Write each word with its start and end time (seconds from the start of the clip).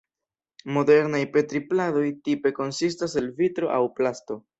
Modernaj 0.77 1.19
Petri-pladoj 1.35 2.05
tipe 2.29 2.53
konsistas 2.61 3.15
el 3.23 3.29
vitro 3.43 3.71
aŭ 3.77 3.83
plasto. 4.01 4.39